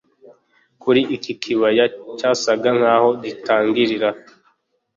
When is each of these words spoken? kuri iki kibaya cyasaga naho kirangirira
kuri 0.81 1.01
iki 1.15 1.31
kibaya 1.41 1.85
cyasaga 2.17 2.69
naho 2.81 3.09
kirangirira 3.21 4.09